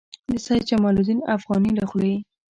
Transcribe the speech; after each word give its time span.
د 0.31 0.33
سید 0.45 0.63
جمال 0.69 0.95
الدین 0.97 1.19
افغاني 1.35 1.71
له 1.79 1.83
خولې. 1.89 2.15